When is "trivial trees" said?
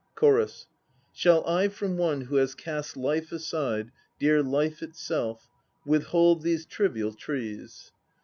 6.65-7.91